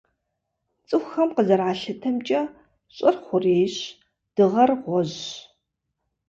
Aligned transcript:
Цӏыхухэм 0.87 1.29
къызэралъытэмкӏэ, 1.35 2.41
Щӏыр- 2.95 3.15
хъурейщ, 3.23 3.75
Дыгъэр- 4.35 4.69
гъуэжьщ. 4.83 5.25